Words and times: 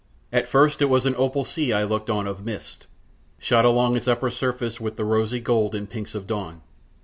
At 0.33 0.47
first 0.47 0.81
it 0.81 0.89
was 0.89 1.05
an 1.05 1.13
opal 1.15 1.45
sea 1.45 1.71
I 1.73 1.83
looked 1.83 2.09
on 2.09 2.25
of 2.25 2.43
mist, 2.43 2.87
shot 3.37 3.65
along 3.65 3.95
its 3.95 4.07
upper 4.07 4.31
surface 4.31 4.81
with 4.81 4.95
the 4.95 5.05
rosy 5.05 5.39
gold 5.39 5.75
and 5.75 5.87
pinks 5.87 6.15
of 6.15 6.25
dawn. 6.25 6.61